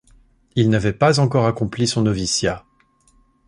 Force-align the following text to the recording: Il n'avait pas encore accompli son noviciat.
Il 0.55 0.71
n'avait 0.71 0.93
pas 0.93 1.19
encore 1.19 1.45
accompli 1.45 1.85
son 1.87 2.01
noviciat. 2.01 2.65